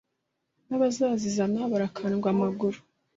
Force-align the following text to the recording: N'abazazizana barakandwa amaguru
N'abazazizana 0.67 1.59
barakandwa 1.71 2.27
amaguru 2.33 2.79